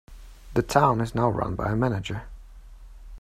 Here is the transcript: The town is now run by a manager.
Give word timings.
The 0.55 0.63
town 0.63 0.99
is 0.99 1.13
now 1.13 1.29
run 1.29 1.53
by 1.53 1.69
a 1.69 1.75
manager. 1.75 2.23